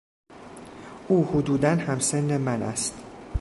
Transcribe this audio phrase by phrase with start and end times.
[1.07, 2.93] او حدودا هم سن من است.